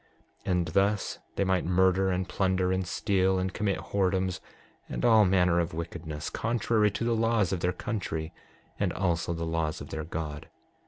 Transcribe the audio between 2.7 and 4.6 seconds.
and steal, and commit whoredoms